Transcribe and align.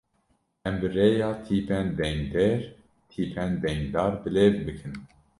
Em 0.67 0.75
bi 0.79 0.87
rêya 0.95 1.29
tîpên 1.45 1.87
dengdêr, 1.99 2.59
tîpên 3.09 3.51
dengdar 3.63 4.13
bi 4.21 4.29
lêv 4.35 4.53
bikin. 4.65 4.95